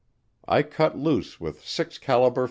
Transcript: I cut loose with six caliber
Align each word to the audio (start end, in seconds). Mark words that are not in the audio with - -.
I 0.47 0.63
cut 0.63 0.97
loose 0.97 1.39
with 1.39 1.63
six 1.63 1.99
caliber 1.99 2.39